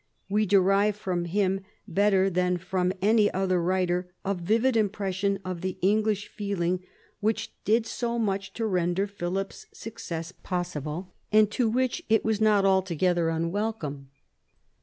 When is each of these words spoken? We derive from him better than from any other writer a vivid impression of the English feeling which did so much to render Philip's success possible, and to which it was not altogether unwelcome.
We 0.29 0.47
derive 0.47 0.95
from 0.95 1.25
him 1.25 1.61
better 1.87 2.27
than 2.27 2.57
from 2.57 2.91
any 3.03 3.29
other 3.33 3.61
writer 3.61 4.11
a 4.25 4.33
vivid 4.33 4.75
impression 4.75 5.37
of 5.45 5.61
the 5.61 5.77
English 5.79 6.27
feeling 6.27 6.83
which 7.19 7.53
did 7.65 7.85
so 7.85 8.17
much 8.17 8.51
to 8.53 8.65
render 8.65 9.05
Philip's 9.05 9.67
success 9.71 10.31
possible, 10.31 11.13
and 11.31 11.51
to 11.51 11.69
which 11.69 12.01
it 12.09 12.25
was 12.25 12.41
not 12.41 12.65
altogether 12.65 13.29
unwelcome. 13.29 14.09